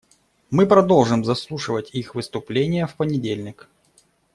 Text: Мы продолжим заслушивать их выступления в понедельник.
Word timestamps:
Мы 0.49 0.65
продолжим 0.65 1.23
заслушивать 1.23 1.93
их 1.93 2.15
выступления 2.15 2.87
в 2.87 2.95
понедельник. 2.95 3.69